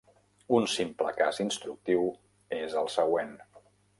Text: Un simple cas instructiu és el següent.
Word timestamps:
Un 0.59 0.63
simple 0.75 1.11
cas 1.19 1.41
instructiu 1.43 2.09
és 2.61 2.75
el 2.83 2.91
següent. 2.97 3.37